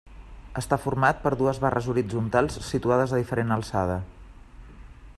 Està 0.61 0.77
format 0.85 1.19
per 1.25 1.31
dues 1.41 1.59
barres 1.65 1.91
horitzontals 1.93 2.57
situades 2.71 3.15
a 3.17 3.23
diferent 3.23 3.57
alçada. 3.59 4.03